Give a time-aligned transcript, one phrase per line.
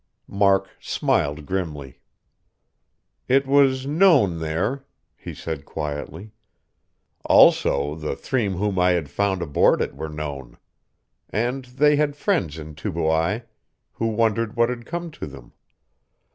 [0.27, 1.99] Mark smiled grimly.
[3.27, 4.83] "It was known there,"
[5.15, 6.31] he said quietly.
[7.25, 10.57] "Also, the three whom I had found aboard it were known.
[11.29, 13.43] And they had friends in Tubuai,
[13.91, 15.53] who wondered what had come to them.